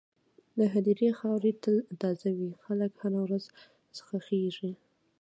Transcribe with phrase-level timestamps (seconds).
[0.57, 3.43] د هدیرې خاوره تل تازه وي، خلک هره ورځ
[4.07, 4.71] ښخېږي.